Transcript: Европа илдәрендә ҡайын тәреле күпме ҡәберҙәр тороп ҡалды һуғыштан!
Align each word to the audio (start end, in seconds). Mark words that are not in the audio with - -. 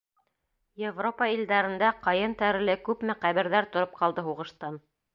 Европа 0.85 1.27
илдәрендә 1.33 1.91
ҡайын 2.07 2.35
тәреле 2.41 2.79
күпме 2.91 3.19
ҡәберҙәр 3.27 3.73
тороп 3.77 3.97
ҡалды 4.03 4.29
һуғыштан! 4.31 4.87